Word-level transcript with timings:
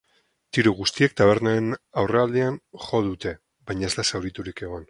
Tiro 0.57 0.71
guztiek 0.79 1.13
tabernaren 1.21 1.69
aurrealdean 2.05 2.59
jo 2.89 3.05
dute, 3.11 3.37
baina 3.69 3.91
ez 3.93 3.99
da 4.01 4.11
zauriturik 4.13 4.69
egon. 4.71 4.79